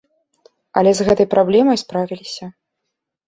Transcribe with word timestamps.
Але 0.79 0.91
з 0.99 1.05
гэтай 1.09 1.27
праблемай 1.35 1.77
справіліся. 1.83 2.45